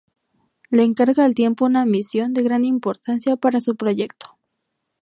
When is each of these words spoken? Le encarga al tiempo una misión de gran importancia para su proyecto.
Le 0.71 0.81
encarga 0.81 1.25
al 1.25 1.35
tiempo 1.35 1.63
una 1.63 1.85
misión 1.85 2.33
de 2.33 2.41
gran 2.41 2.65
importancia 2.65 3.35
para 3.35 3.61
su 3.61 3.75
proyecto. 3.75 4.35